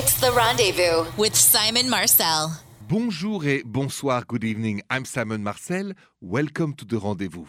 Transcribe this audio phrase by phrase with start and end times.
[0.00, 2.52] It's The Rendezvous with Simon Marcel.
[2.86, 4.80] Bonjour et bonsoir, good evening.
[4.88, 5.92] I'm Simon Marcel.
[6.20, 7.48] Welcome to The Rendezvous.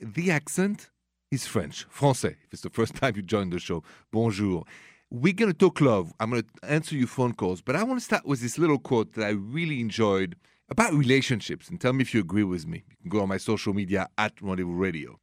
[0.00, 0.88] The accent
[1.30, 3.82] is French, français, if it's the first time you join the show.
[4.10, 4.64] Bonjour.
[5.10, 6.14] We're going to talk love.
[6.18, 8.78] I'm going to answer your phone calls, but I want to start with this little
[8.78, 10.34] quote that I really enjoyed
[10.70, 12.84] about relationships and tell me if you agree with me.
[12.88, 15.20] You can go on my social media at Rendezvous Radio.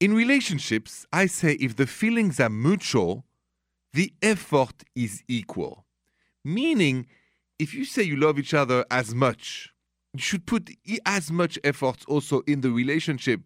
[0.00, 3.24] In relationships, I say if the feelings are mutual,
[3.94, 5.86] the effort is equal.
[6.44, 7.06] Meaning,
[7.60, 9.72] if you say you love each other as much,
[10.12, 10.68] you should put
[11.06, 13.40] as much effort also in the relationship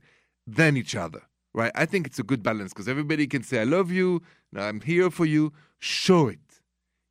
[0.47, 1.23] than each other,
[1.53, 1.71] right?
[1.75, 4.23] I think it's a good balance because everybody can say, I love you,
[4.57, 5.53] I'm here for you.
[5.79, 6.41] Show it.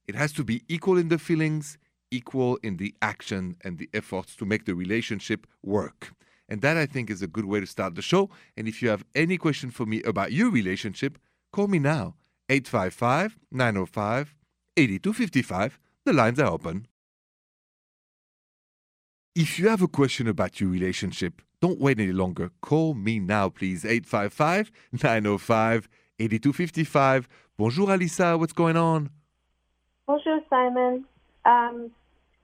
[0.08, 1.78] It has to be equal in the feelings,
[2.10, 6.12] equal in the action and the efforts to make the relationship work.
[6.50, 8.32] And that I think is a good way to start the show.
[8.56, 11.20] And if you have any question for me about your relationship,
[11.52, 12.16] call me now
[12.50, 14.36] 855 905
[14.78, 15.80] 8255.
[16.06, 16.88] The lines are open.
[19.36, 22.52] If you have a question about your relationship, don't wait any longer.
[22.62, 23.86] Call me now, please.
[23.86, 25.90] 855 905
[26.20, 27.28] 8255.
[27.58, 28.40] Bonjour, Alisa.
[28.40, 29.10] What's going on?
[30.08, 31.06] Bonjour, Simon.
[31.46, 31.92] Um,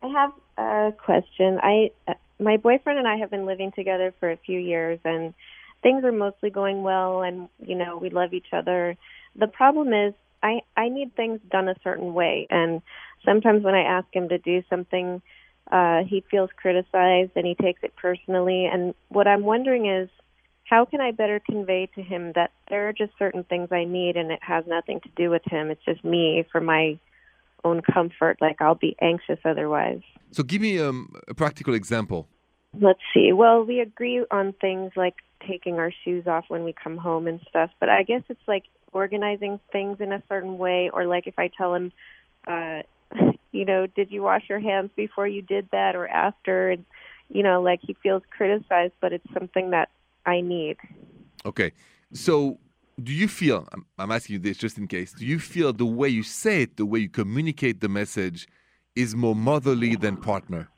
[0.02, 1.60] I have a question.
[1.64, 5.34] I, uh, my boyfriend and I have been living together for a few years, and
[5.82, 8.98] things are mostly going well, and you know we love each other.
[9.36, 12.82] The problem is I I need things done a certain way, and
[13.26, 15.22] sometimes when I ask him to do something,
[15.72, 18.70] uh, he feels criticized and he takes it personally.
[18.72, 20.10] And what I'm wondering is,
[20.66, 24.18] how can I better convey to him that there are just certain things I need,
[24.18, 25.72] and it has nothing to do with him.
[25.72, 27.00] It's just me for my
[27.64, 28.38] own comfort.
[28.42, 30.02] Like I'll be anxious otherwise.
[30.32, 32.28] So give me um, a practical example.
[32.80, 33.32] Let's see.
[33.34, 35.16] Well, we agree on things like
[35.48, 38.64] taking our shoes off when we come home and stuff, but I guess it's like
[38.94, 41.92] organizing things in a certain way or like if I tell him
[42.48, 42.82] uh
[43.52, 46.86] you know, did you wash your hands before you did that or after and
[47.30, 49.90] you know, like he feels criticized, but it's something that
[50.26, 50.78] I need.
[51.46, 51.72] Okay.
[52.14, 52.60] So
[53.02, 55.86] do you feel I'm, I'm asking you this just in case do you feel the
[55.86, 58.48] way you say it the way you communicate the message
[58.96, 60.70] is more motherly than partner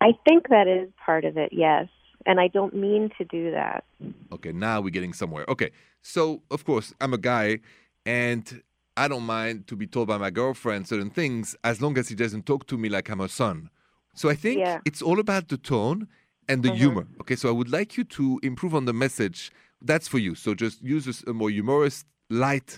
[0.00, 1.88] I think that is part of it, yes.
[2.26, 3.84] And I don't mean to do that.
[4.32, 5.70] okay now we're getting somewhere okay
[6.02, 7.58] so of course i'm a guy
[8.06, 8.62] and
[8.96, 12.14] i don't mind to be told by my girlfriend certain things as long as he
[12.14, 13.68] doesn't talk to me like i'm a son
[14.14, 14.78] so i think Yeah.
[14.88, 16.06] it's all about the tone
[16.48, 16.76] and the Mhm.
[16.82, 19.50] humor okay so i would like you to improve on the message
[19.90, 22.04] that's for you so just use a more humorous
[22.44, 22.70] light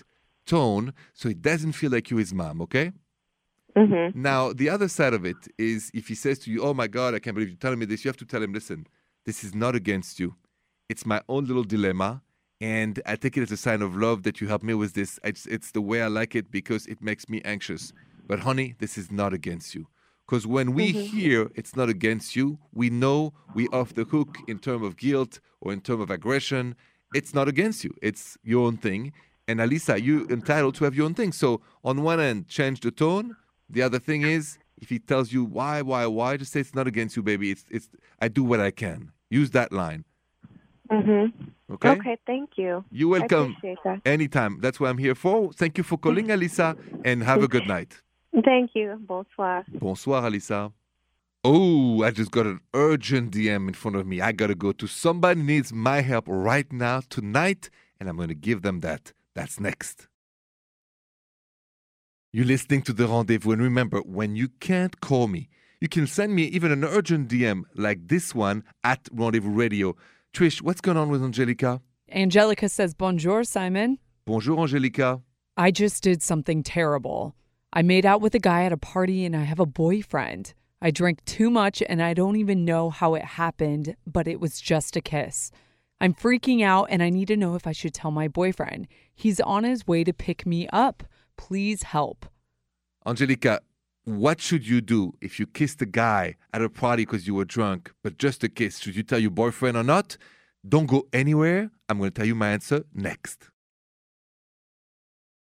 [0.45, 2.87] tone so it doesn't feel like you his mom okay
[3.75, 4.13] Mhm.
[4.15, 7.15] Now, the other side of it is if he says to you, Oh my God,
[7.15, 8.85] I can't believe you're telling me this, you have to tell him, Listen,
[9.25, 10.35] this is not against you.
[10.89, 12.21] It's my own little dilemma.
[12.61, 15.19] And I take it as a sign of love that you help me with this.
[15.23, 17.91] It's, it's the way I like it because it makes me anxious.
[18.25, 19.87] But, honey, this is not against you.
[20.25, 21.17] Because when we mm-hmm.
[21.17, 25.39] hear it's not against you, we know we off the hook in terms of guilt
[25.59, 26.75] or in terms of aggression.
[27.13, 27.93] It's not against you.
[28.01, 29.11] It's your own thing.
[29.47, 31.33] And Alisa, you're entitled to have your own thing.
[31.33, 33.35] So on one end, change the tone.
[33.69, 36.87] The other thing is, if he tells you why, why, why, just say it's not
[36.87, 37.51] against you, baby.
[37.51, 37.89] It's, it's.
[38.21, 39.11] I do what I can.
[39.29, 40.05] Use that line.
[40.91, 41.31] Mhm.
[41.71, 41.89] Okay.
[41.91, 42.83] Okay, thank you.
[42.91, 43.51] You're welcome.
[43.57, 44.01] appreciate that.
[44.05, 44.59] Anytime.
[44.59, 45.51] That's what I'm here for.
[45.53, 48.01] Thank you for calling, Alisa, and have a good night.
[48.43, 48.99] Thank you.
[49.07, 49.63] Bonsoir.
[49.69, 50.71] Bonsoir, Alisa.
[51.45, 54.21] Oh, I just got an urgent DM in front of me.
[54.21, 57.69] I gotta go to somebody needs my help right now, tonight,
[57.99, 59.13] and I'm gonna give them that.
[59.33, 60.07] That's next.
[62.35, 65.49] You're listening to The Rendezvous, and remember, when you can't call me,
[65.79, 69.95] you can send me even an urgent DM like this one at Rendezvous Radio.
[70.33, 71.79] Trish, what's going on with Angelica?
[72.11, 73.99] Angelica says, Bonjour, Simon.
[74.25, 75.21] Bonjour, Angelica.
[75.57, 77.35] I just did something terrible.
[77.71, 80.55] I made out with a guy at a party and I have a boyfriend.
[80.81, 84.59] I drank too much and I don't even know how it happened, but it was
[84.59, 85.51] just a kiss.
[86.01, 88.87] I'm freaking out and I need to know if I should tell my boyfriend.
[89.13, 91.03] He's on his way to pick me up.
[91.37, 92.25] Please help.
[93.05, 93.61] Angelica,
[94.05, 97.45] what should you do if you kissed a guy at a party because you were
[97.45, 98.79] drunk, but just a kiss?
[98.79, 100.17] Should you tell your boyfriend or not?
[100.67, 101.71] Don't go anywhere.
[101.89, 103.49] I'm going to tell you my answer next.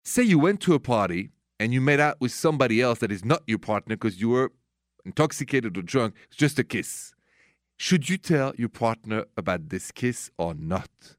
[0.04, 1.30] Say you went to a party
[1.60, 4.52] and you made out with somebody else that is not your partner because you were
[5.04, 6.14] intoxicated or drunk.
[6.28, 7.14] It's just a kiss.
[7.76, 11.16] Should you tell your partner about this kiss or not?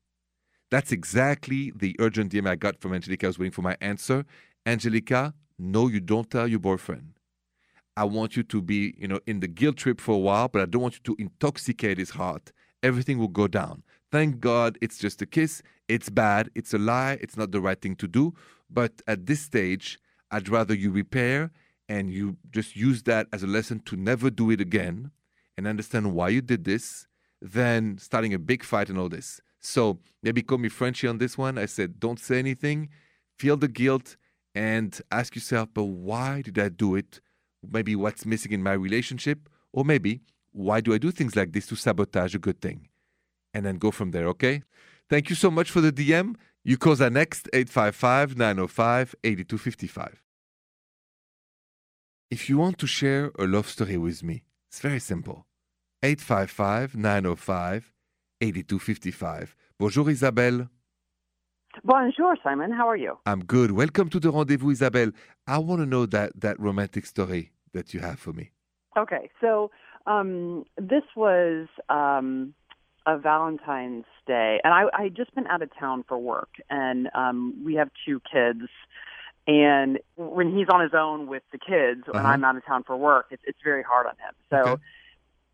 [0.70, 3.26] That's exactly the urgent DM I got from Angelica.
[3.26, 4.26] I was waiting for my answer.
[4.66, 7.20] Angelica, no, you don't tell your boyfriend.
[7.96, 10.62] I want you to be, you know, in the guilt trip for a while, but
[10.62, 12.52] I don't want you to intoxicate his heart.
[12.82, 13.84] Everything will go down.
[14.12, 15.62] Thank God it's just a kiss.
[15.88, 16.50] It's bad.
[16.56, 17.18] It's a lie.
[17.22, 18.34] It's not the right thing to do.
[18.70, 20.00] But at this stage,
[20.32, 21.52] I'd rather you repair
[21.88, 25.12] and you just use that as a lesson to never do it again
[25.58, 27.08] and understand why you did this
[27.42, 29.40] than starting a big fight and all this.
[29.60, 31.58] So maybe call me Frenchy on this one.
[31.58, 32.90] I said, don't say anything,
[33.38, 34.18] feel the guilt,
[34.56, 37.22] and ask yourself, but why did I do it?
[37.68, 40.22] Maybe what's missing in my relationship, or maybe
[40.52, 42.90] why do I do things like this to sabotage a good thing?
[43.54, 44.64] And then go from there, okay?
[45.10, 46.36] Thank you so much for the DM.
[46.64, 50.24] You call our next 855 905 8255.
[52.32, 55.46] If you want to share a love story with me, it's very simple.
[56.02, 57.92] 855 905
[58.42, 59.56] 8255.
[59.80, 60.70] Bonjour, Isabelle.
[61.84, 62.72] Bonjour, Simon.
[62.72, 63.18] How are you?
[63.26, 63.72] I'm good.
[63.72, 65.12] Welcome to the rendezvous, Isabelle.
[65.48, 68.52] I want to know that, that romantic story that you have for me.
[68.96, 69.72] Okay, so
[70.06, 72.54] um, this was um,
[73.08, 77.56] a Valentine's Day, and I I just been out of town for work, and um,
[77.66, 78.70] we have two kids.
[79.46, 82.30] And when he's on his own with the kids, when Uh-huh.
[82.34, 84.34] I'm out of town for work, it's it's very hard on him.
[84.52, 84.82] So, Okay.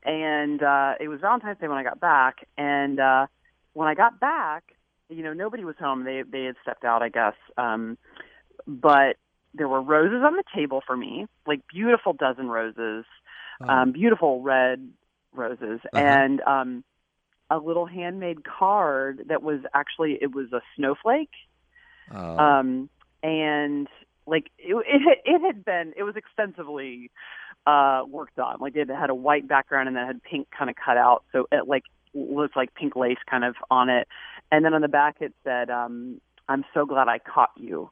[0.03, 3.27] and uh, it was Valentine's Day when I got back, and uh,
[3.73, 4.63] when I got back,
[5.09, 6.03] you know, nobody was home.
[6.03, 7.35] They they had stepped out, I guess.
[7.57, 7.97] Um,
[8.67, 9.17] but
[9.53, 13.05] there were roses on the table for me, like beautiful dozen roses,
[13.67, 14.87] um, beautiful red
[15.33, 15.97] roses, Uh-huh.
[15.99, 16.83] and um,
[17.49, 21.31] a little handmade card that was actually it was a snowflake,
[22.13, 22.89] Uh, um,
[23.23, 23.87] and
[24.27, 27.09] like it, it had- it had been it was extensively
[27.65, 28.57] uh, worked on.
[28.59, 31.23] Like it had a white background and then it had pink kind of cut out,
[31.31, 31.83] so it like
[32.13, 34.07] looked like pink lace kind of on it,
[34.51, 37.89] and then on the back it said, um, "I'm so glad I caught you."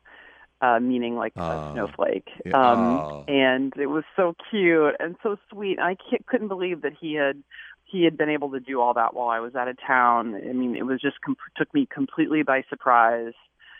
[0.60, 1.44] Uh, meaning like Oh.
[1.44, 2.58] a snowflake, Yeah.
[2.58, 3.26] um, Oh.
[3.28, 5.78] and it was so cute and so sweet.
[5.80, 7.44] I can't, couldn't believe that he had
[7.84, 10.34] he had been able to do all that while I was out of town.
[10.36, 13.34] I mean, it was just com- took me completely by surprise.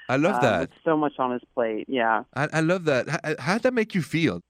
[0.08, 0.70] I love um, that.
[0.86, 1.86] So much on his plate.
[1.90, 2.24] Yeah.
[2.36, 3.10] I, I love that.
[3.10, 4.42] How, how did that make you feel?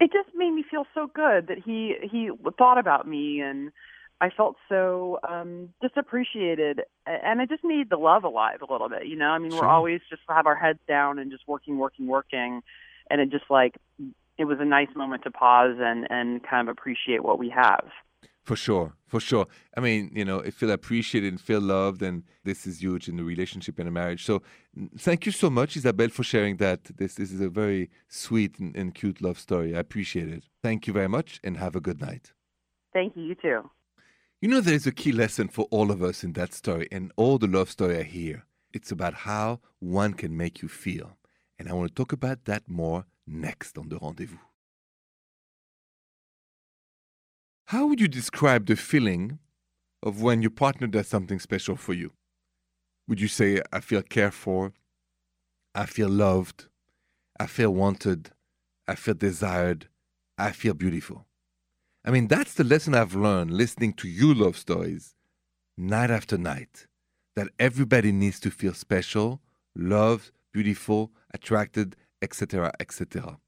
[0.00, 3.72] It just made me feel so good that he he thought about me and
[4.20, 8.88] I felt so um just appreciated and I just made the love alive a little
[8.88, 9.28] bit, you know?
[9.30, 9.62] I mean, Sure.
[9.62, 12.62] we're always just have our heads down and just working, working, working
[13.10, 13.76] and it just like
[14.38, 17.86] it was a nice moment to pause and and kind of appreciate what we have.
[18.42, 19.46] For sure, for sure.
[19.74, 23.16] I mean, you know, if feel appreciated and feel loved, and this is huge in
[23.16, 24.22] the relationship and a marriage.
[24.22, 24.42] So,
[24.98, 26.84] thank you so much, Isabel, for sharing that.
[26.98, 29.74] This, this is a very sweet and, and cute love story.
[29.74, 30.44] I appreciate it.
[30.62, 32.34] Thank you very much, and have a good night.
[32.92, 33.70] Thank you, you too.
[34.44, 37.38] You know, there's a key lesson for all of us in that story, and all
[37.38, 38.44] the love story I hear.
[38.74, 41.16] It's about how one can make you feel.
[41.58, 44.36] And I want to talk about that more next on the rendezvous.
[47.68, 49.38] How would you describe the feeling
[50.02, 52.12] of when your partner does something special for you?
[53.08, 54.74] Would you say, I feel cared for,
[55.74, 56.66] I feel loved,
[57.40, 58.32] I feel wanted,
[58.86, 59.88] I feel desired,
[60.36, 61.24] I feel beautiful?
[62.04, 65.14] I mean, that's the lesson I've learned listening to you love stories
[65.76, 66.86] night after night
[67.34, 69.40] that everybody needs to feel special,
[69.74, 73.38] loved, beautiful, attracted, etc., etc.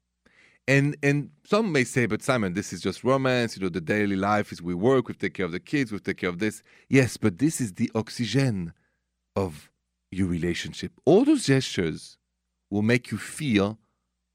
[0.67, 3.55] And and some may say, but Simon, this is just romance.
[3.55, 5.99] You know, the daily life is we work, we take care of the kids, we
[5.99, 6.63] take care of this.
[6.89, 8.73] Yes, but this is the oxygen
[9.35, 9.71] of
[10.11, 10.91] your relationship.
[11.05, 12.17] All those gestures
[12.69, 13.77] will make you feel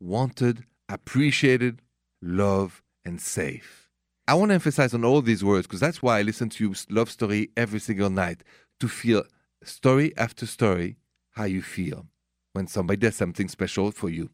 [0.00, 1.82] wanted, appreciated,
[2.22, 3.81] loved, and safe.
[4.28, 6.74] I want to emphasize on all these words because that's why I listen to your
[6.88, 8.44] love story every single night
[8.78, 9.24] to feel
[9.64, 10.96] story after story
[11.32, 12.06] how you feel
[12.52, 14.30] when somebody does something special for you.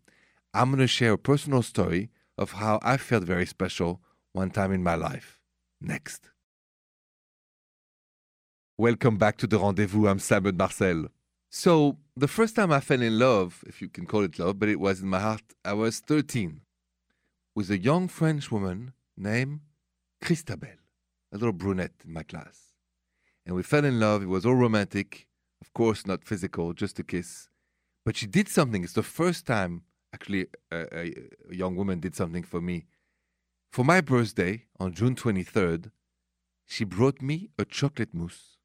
[0.52, 4.02] I'm going to share a personal story of how I felt very special
[4.32, 5.40] one time in my life.
[5.80, 6.30] Next.
[8.76, 10.06] Welcome back to the rendezvous.
[10.06, 11.06] I'm Simon Marcel.
[11.50, 14.68] So, the first time I fell in love, if you can call it love, but
[14.68, 16.60] it was in my heart, I was 13,
[17.54, 19.60] with a young French woman named
[20.20, 20.78] Christabel,
[21.32, 22.74] a little brunette in my class.
[23.46, 24.22] And we fell in love.
[24.22, 25.26] It was all romantic,
[25.60, 27.48] of course, not physical, just a kiss.
[28.04, 28.84] But she did something.
[28.84, 29.82] It's the first time,
[30.14, 31.14] actually, a, a,
[31.50, 32.86] a young woman did something for me.
[33.70, 35.90] For my birthday on June 23rd,
[36.66, 38.58] she brought me a chocolate mousse.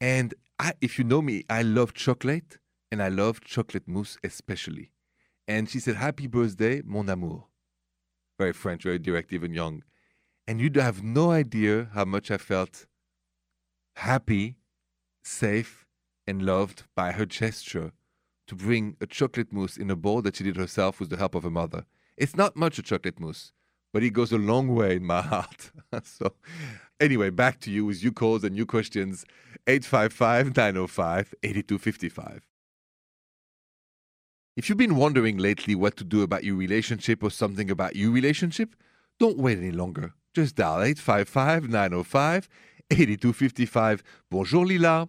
[0.00, 2.58] And I, if you know me, I love chocolate
[2.90, 4.90] and I love chocolate mousse especially.
[5.46, 7.46] And she said, Happy birthday, mon amour.
[8.38, 9.82] Very French, very direct, even young.
[10.52, 12.84] And you'd have no idea how much I felt
[13.96, 14.56] happy,
[15.24, 15.86] safe,
[16.26, 17.92] and loved by her gesture
[18.48, 21.34] to bring a chocolate mousse in a bowl that she did herself with the help
[21.34, 21.86] of her mother.
[22.18, 23.52] It's not much a chocolate mousse,
[23.94, 25.72] but it goes a long way in my heart.
[26.04, 26.34] so,
[27.00, 29.24] anyway, back to you with your calls and your questions.
[29.66, 32.46] 855 905 8255.
[34.58, 38.10] If you've been wondering lately what to do about your relationship or something about your
[38.10, 38.76] relationship,
[39.18, 40.12] don't wait any longer.
[40.34, 42.48] Just dial 855 905
[42.90, 44.02] 8255.
[44.30, 45.08] Bonjour, Lila.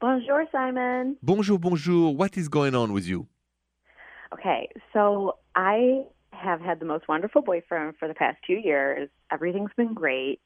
[0.00, 1.16] Bonjour, Simon.
[1.22, 2.14] Bonjour, bonjour.
[2.14, 3.28] What is going on with you?
[4.32, 9.08] Okay, so I have had the most wonderful boyfriend for the past two years.
[9.30, 10.40] Everything's been great.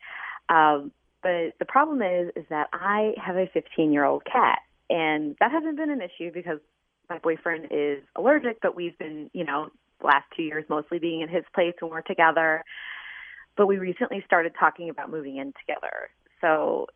[0.50, 0.92] Um,
[1.22, 4.58] but the problem is, is that I have a 15 year old cat,
[4.90, 6.60] and that hasn't been an issue because
[7.08, 8.60] my boyfriend is allergic.
[8.60, 9.70] But we've been, you know,
[10.02, 12.62] last two years mostly being in his place when we're together.
[13.58, 16.08] But we recently started talking about moving in together.
[16.40, 16.86] So,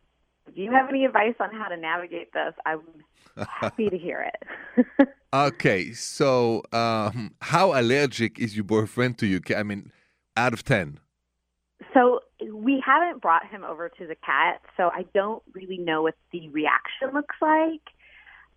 [0.47, 2.81] if you have any advice on how to navigate this, I'm
[3.47, 5.07] happy to hear it.
[5.33, 9.41] Okay, so um, how allergic is your boyfriend to you?
[9.57, 9.91] I mean,
[10.37, 10.99] out of 10.
[11.91, 12.19] So
[12.53, 16.49] we haven't brought him over to the cat, so I don't really know what the
[16.49, 17.81] reaction looks like.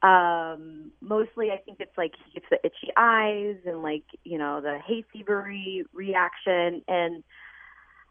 [0.02, 4.60] Um, mostly, I think it's like he gets the itchy eyes and like you know
[4.60, 7.24] the hay fevery reaction, and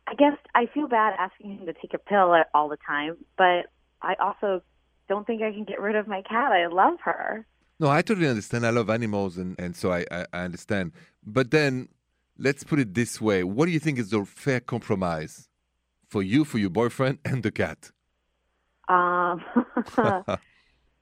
[0.08, 3.66] I guess I feel bad asking him to take a pill all the time, but
[4.02, 4.62] I also
[5.10, 6.52] don't think I can get rid of my cat.
[6.52, 7.46] I love her.
[7.80, 8.66] No, I totally understand.
[8.66, 10.94] I love animals, and, and so I, I, I understand.
[11.26, 11.90] But then,
[12.38, 15.50] let's put it this way: What do you think is the fair compromise
[16.08, 17.92] for you, for your boyfriend, and the cat?
[18.88, 19.44] Um,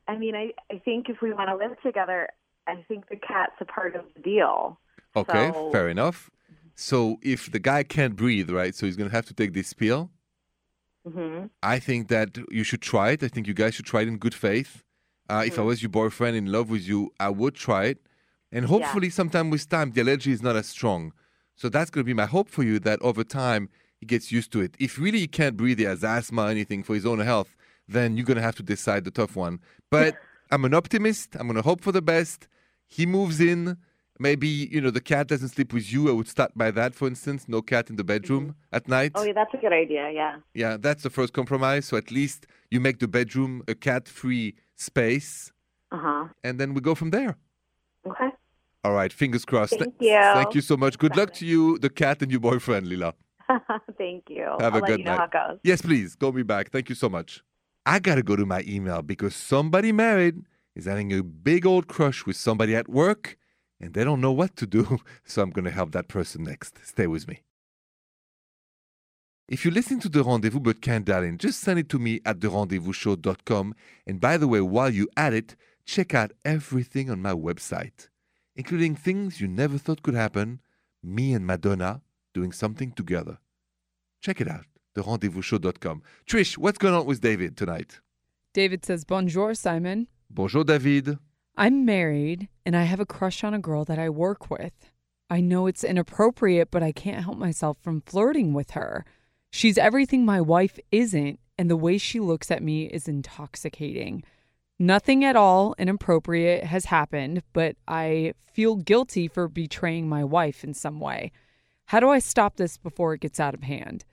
[0.08, 2.30] I mean, I, I think if we want to live together,
[2.68, 4.80] I think the cat's a part of the deal.
[5.16, 6.30] Okay, So- fair enough.
[6.76, 8.74] So if the guy can't breathe, right?
[8.76, 10.12] So he's gonna have to take this pill.
[11.06, 13.24] hmm I think that you should try it.
[13.24, 14.84] I think you guys should try it in good faith.
[15.30, 18.00] Uh, if I was your boyfriend in love with you, I would try it.
[18.52, 21.14] And hopefully, sometime with time, the allergy is not as strong.
[21.56, 24.52] So that's going to be my hope for you that over time, he gets used
[24.54, 24.76] to it.
[24.80, 27.56] If really he can't breathe, he has asthma, anything for his own health,
[27.88, 29.60] then you're going to have to decide the tough one.
[29.90, 30.18] But
[30.52, 31.36] I'm an optimist.
[31.36, 32.48] I'm going to hope for the best.
[32.88, 33.78] He moves in.
[34.28, 36.02] Maybe, you know, the cat doesn't sleep with you.
[36.10, 37.42] I would start by that, for instance.
[37.56, 39.12] No cat in the bedroom at night.
[39.16, 40.04] Oh, yeah, that's a good idea.
[40.20, 40.36] Yeah.
[40.54, 41.84] Yeah, that's the first compromise.
[41.90, 42.40] So at least
[42.72, 44.56] you make the bedroom a cat free
[44.88, 45.52] space,
[45.92, 46.24] Uh huh.
[46.46, 47.36] and then we go from there.
[48.10, 48.30] Okay.
[48.86, 49.78] All right, fingers crossed.
[49.78, 50.20] Thank you.
[50.40, 50.94] Thank you so much.
[50.98, 53.12] Good luck to you, the cat, and your boyfriend, Lila.
[53.98, 54.46] Thank you.
[54.66, 55.20] Have I'll a good you know night.
[55.20, 55.60] how it goes.
[55.64, 56.16] Yes, please.
[56.16, 56.72] Call me back.
[56.76, 57.30] Thank you so much.
[57.86, 60.36] I got to go to my email because somebody married
[60.76, 63.38] is having a big old crush with somebody at work
[63.84, 65.00] and they don't know what to do.
[65.26, 66.86] So I'm going to help that person next.
[66.86, 67.42] Stay with me.
[69.50, 72.22] If you're listening to The Rendezvous but can't dial in, just send it to me
[72.26, 73.76] at therendezvousshow.com.
[74.08, 78.08] And by the way, while you're at it, check out everything on my website,
[78.56, 80.62] including things you never thought could happen,
[81.04, 82.02] me and Madonna
[82.34, 83.38] doing something together.
[84.22, 86.02] Check it out, therendezvousshow.com.
[86.26, 88.00] Trish, what's going on with David tonight?
[88.54, 90.08] David says, Bonjour, Simon.
[90.30, 91.18] Bonjour, David.
[91.56, 94.74] I'm married and I have a crush on a girl that I work with.
[95.30, 99.06] I know it's inappropriate, but I can't help myself from flirting with her.
[99.52, 104.24] She's everything my wife isn't, and the way she looks at me is intoxicating.
[104.80, 110.74] Nothing at all inappropriate has happened, but I feel guilty for betraying my wife in
[110.74, 111.32] some way.
[111.86, 114.06] How do I stop this before it gets out of hand?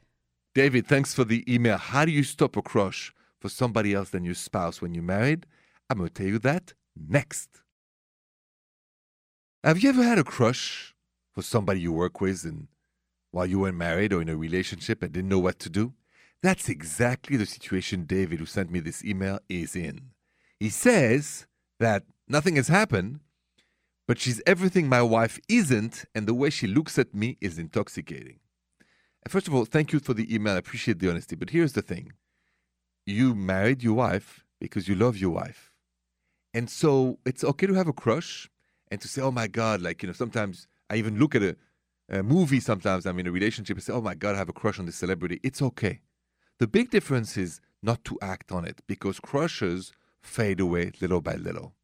[0.55, 1.79] David, thanks for the email.
[1.79, 5.47] How do you stop a crush for somebody else than your spouse when you're married?
[5.89, 7.49] I'm going to tell you that next.
[9.63, 10.95] Have you ever had a crush
[11.33, 12.69] for somebody you work with and
[13.31, 15.93] while you weren't married or in a relationship and didn't know what to do?
[16.43, 20.13] That's exactly the situation David, who sent me this email, is in.
[20.59, 21.47] He says
[21.79, 23.21] that nothing has happened,
[24.09, 28.41] but she's everything my wife isn't, and the way she looks at me is intoxicating.
[29.29, 30.55] First of all, thank you for the email.
[30.55, 31.37] I appreciate the honesty.
[31.37, 32.13] But here's the thing
[33.07, 35.70] you married your wife because you love your wife.
[36.53, 38.51] And so it's okay to have a crush
[38.91, 41.57] and to say, oh my God, like, you know, sometimes I even look at a,
[42.09, 44.53] a movie, sometimes I'm in a relationship and say, oh my God, I have a
[44.53, 45.39] crush on this celebrity.
[45.43, 46.01] It's okay.
[46.59, 51.35] The big difference is not to act on it because crushes fade away little by
[51.37, 51.75] little.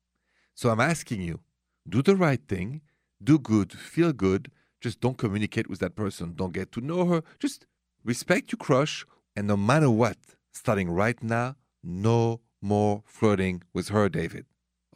[0.54, 1.40] So I'm asking you,
[1.88, 2.82] do the right thing,
[3.22, 7.22] do good, feel good, just don't communicate with that person, don't get to know her,
[7.38, 7.66] just
[8.04, 10.16] respect your crush, and no matter what,
[10.52, 14.46] starting right now, no more flirting with her, David.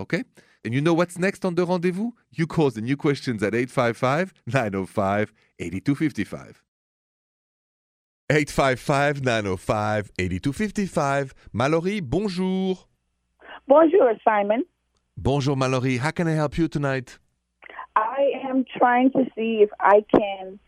[0.01, 0.25] Okay?
[0.65, 2.11] And you know what's next on the rendezvous?
[2.33, 6.63] You call the new questions at 855 905 8255.
[8.31, 11.35] 855 905 8255.
[11.53, 12.87] Mallory, bonjour.
[13.69, 14.65] Bonjour, Simon.
[15.17, 15.99] Bonjour, Mallory.
[15.99, 17.19] How can I help you tonight?
[17.97, 20.59] I am trying to see if I can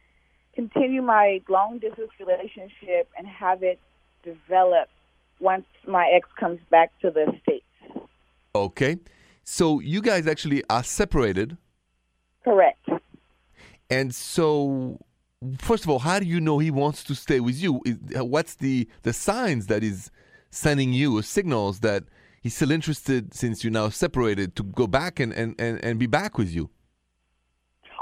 [0.54, 3.78] continue my long distance relationship and have it
[4.22, 4.88] develop
[5.40, 7.64] once my ex comes back to the States.
[8.54, 8.96] Okay.
[9.44, 11.56] So you guys actually are separated
[12.44, 12.88] Correct.
[13.90, 14.98] And so,
[15.58, 17.80] first of all, how do you know he wants to stay with you?
[18.16, 20.10] What's the the signs that is
[20.50, 22.04] sending you or signals that
[22.40, 26.06] he's still interested since you're now separated to go back and, and, and, and be
[26.06, 26.70] back with you?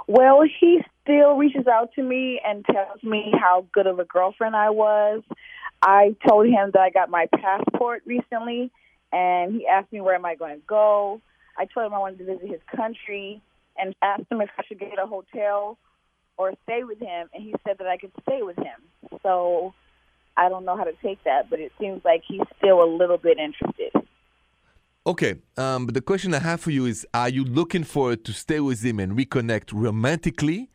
[0.06, 4.56] Well, he still reaches out to me and tells me how good of a girlfriend
[4.56, 5.22] I was.
[5.82, 8.70] I told him that I got my passport recently,
[9.12, 11.20] and he asked me where am I going to go.
[11.60, 13.42] I told him I wanted to visit his country
[13.76, 15.76] and asked him if I should get a hotel
[16.38, 18.80] or stay with him, and he said that I could stay with him.
[19.22, 19.74] So
[20.38, 23.18] I don't know how to take that, but it seems like he's still a little
[23.18, 23.92] bit interested.
[25.06, 28.32] Okay, um, but the question I have for you is: Are you looking forward to
[28.32, 30.70] stay with him and reconnect romantically,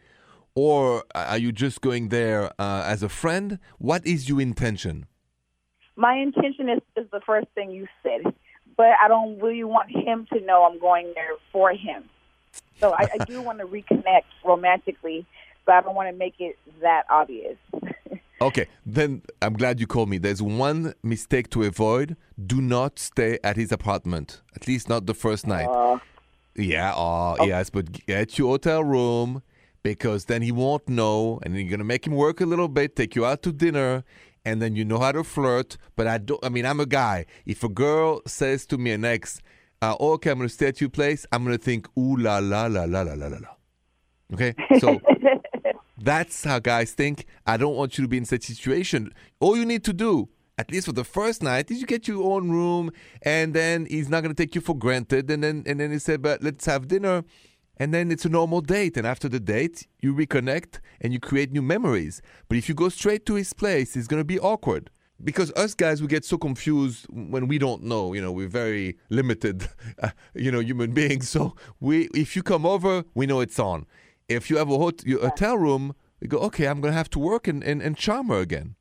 [0.53, 3.57] or are you just going there uh, as a friend?
[3.79, 5.07] What is your intention?
[5.95, 8.33] My intention is, is the first thing you said,
[8.77, 12.03] but I don't really want him to know I'm going there for him.
[12.79, 15.25] So I, I do want to reconnect romantically,
[15.65, 17.57] but I don't want to make it that obvious.
[18.41, 20.17] Okay, then I'm glad you called me.
[20.17, 24.41] There's one mistake to avoid: do not stay at his apartment.
[24.57, 25.67] At least not the first night.
[25.67, 25.99] Uh,
[26.53, 29.41] Yeah, oh, yes, but get your hotel room
[29.83, 33.15] because then he won't know, and you're gonna make him work a little bit, take
[33.15, 34.03] you out to dinner,
[34.45, 35.77] and then you know how to flirt.
[35.95, 36.43] But I don't.
[36.43, 37.25] I mean, I'm a guy.
[37.45, 39.41] If a girl says to me an ex,
[39.81, 42.85] uh, "Okay, I'm gonna stay at your place," I'm gonna think, "Ooh la la la
[42.85, 43.39] la la la la."
[44.33, 44.99] Okay, so
[45.97, 47.25] that's how guys think.
[47.45, 49.11] I don't want you to be in such situation.
[49.39, 52.33] All you need to do at least for the first night is you get your
[52.33, 52.91] own room
[53.23, 55.99] and then he's not going to take you for granted and then and then he
[55.99, 57.23] said but let's have dinner
[57.77, 58.97] and then it's a normal date.
[58.97, 62.21] And after the date, you reconnect and you create new memories.
[62.47, 64.89] But if you go straight to his place, it's going to be awkward.
[65.23, 68.13] Because us guys, we get so confused when we don't know.
[68.13, 69.67] You know, we're very limited,
[70.01, 71.29] uh, you know, human beings.
[71.29, 73.85] So we, if you come over, we know it's on.
[74.27, 77.09] If you have a hot, your hotel room, we go, okay, I'm going to have
[77.11, 78.75] to work and, and, and charm her again.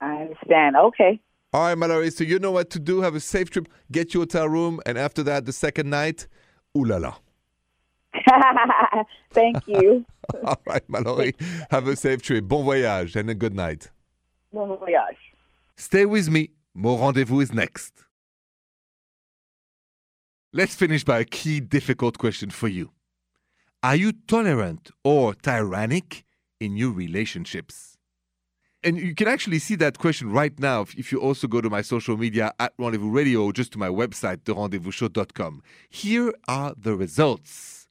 [0.00, 0.76] I understand.
[0.76, 1.20] Okay.
[1.52, 3.00] All right, Mallory, so you know what to do.
[3.00, 3.68] Have a safe trip.
[3.90, 4.80] Get your hotel room.
[4.84, 6.26] And after that, the second night,
[6.76, 7.14] ooh la la.
[9.30, 10.04] Thank you.
[10.44, 11.34] All right, Mallory.
[11.70, 12.46] Have a safe trip.
[12.48, 13.90] Bon voyage and a good night.
[14.52, 15.16] Bon voyage.
[15.76, 16.50] Stay with me.
[16.74, 18.04] More rendezvous is next.
[20.52, 22.90] Let's finish by a key difficult question for you.
[23.82, 26.24] Are you tolerant or tyrannic
[26.60, 27.96] in your relationships?
[28.82, 31.82] And you can actually see that question right now if, you also go to my
[31.82, 35.62] social media at Rendezvous Radio or just to my website, therendezvousshow.com.
[35.90, 37.85] Here are the results.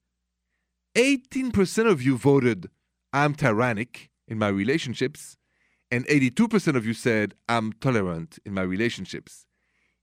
[0.95, 2.69] 18% of you voted,
[3.11, 5.37] I'm tyrannic in my relationships,
[5.91, 9.45] and 82% of you said, I'm tolerant in my relationships.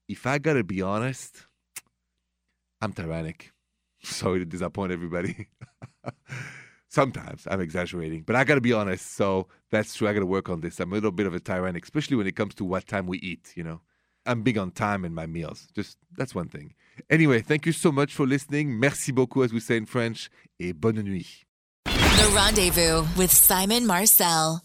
[0.08, 1.46] If I gotta be honest,
[2.80, 3.52] I'm tyrannic.
[4.02, 5.48] Sorry to disappoint everybody.
[6.88, 9.12] Sometimes I'm exaggerating, but I gotta be honest.
[9.16, 10.08] So that's true.
[10.08, 10.78] I gotta work on this.
[10.78, 13.18] I'm a little bit of a tyrannic, especially when it comes to what time we
[13.18, 13.80] eat, you know.
[14.26, 15.68] I'm big on time in my meals.
[15.74, 16.74] Just that's one thing.
[17.10, 18.78] Anyway, thank you so much for listening.
[18.78, 20.30] Merci beaucoup, as we say in French,
[20.60, 21.44] et bonne nuit.
[21.84, 24.62] The Rendezvous with Simon Marcel.